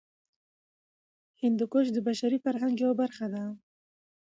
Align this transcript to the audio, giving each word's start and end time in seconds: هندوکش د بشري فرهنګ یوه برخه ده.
هندوکش 1.41 1.85
د 1.93 1.97
بشري 2.07 2.37
فرهنګ 2.45 2.73
یوه 2.83 2.95
برخه 3.01 3.25
ده. 3.33 3.43